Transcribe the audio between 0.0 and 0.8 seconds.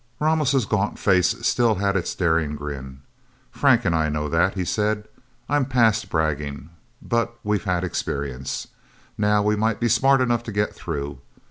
Ramos'